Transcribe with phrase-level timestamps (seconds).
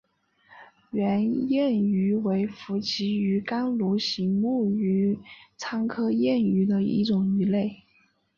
[0.93, 5.21] 圆燕鱼为辐鳍鱼纲鲈形目鲈亚目白
[5.59, 7.83] 鲳科燕鱼属的一种鱼类。